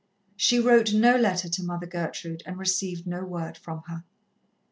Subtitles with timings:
[0.35, 4.03] She wrote no letter to Mother Gertrude, and received no word from her.